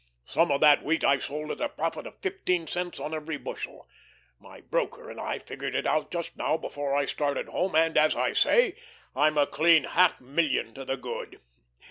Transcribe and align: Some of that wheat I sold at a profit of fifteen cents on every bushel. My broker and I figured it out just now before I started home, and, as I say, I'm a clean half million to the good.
Some 0.25 0.51
of 0.51 0.61
that 0.61 0.81
wheat 0.81 1.03
I 1.03 1.19
sold 1.19 1.51
at 1.51 1.61
a 1.61 1.69
profit 1.69 2.07
of 2.07 2.17
fifteen 2.23 2.65
cents 2.65 2.99
on 2.99 3.13
every 3.13 3.37
bushel. 3.37 3.87
My 4.39 4.61
broker 4.61 5.11
and 5.11 5.21
I 5.21 5.37
figured 5.37 5.75
it 5.75 5.85
out 5.85 6.09
just 6.09 6.35
now 6.35 6.57
before 6.57 6.95
I 6.95 7.05
started 7.05 7.47
home, 7.47 7.75
and, 7.75 7.95
as 7.95 8.15
I 8.15 8.33
say, 8.33 8.77
I'm 9.15 9.37
a 9.37 9.45
clean 9.45 9.83
half 9.83 10.19
million 10.19 10.73
to 10.73 10.85
the 10.85 10.97
good. 10.97 11.39